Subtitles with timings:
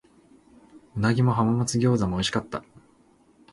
[0.97, 2.63] 鰻も浜松餃子も美味しかった。